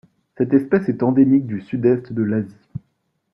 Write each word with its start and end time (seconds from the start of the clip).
Cette 0.35 0.55
espèce 0.55 0.89
est 0.89 1.03
endémique 1.03 1.45
du 1.45 1.61
Sud-Est 1.61 2.11
de 2.11 2.23
lAsie. 2.23 2.57